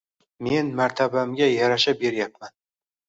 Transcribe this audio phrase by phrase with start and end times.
[0.45, 2.57] Men martabamga yarasha beryapman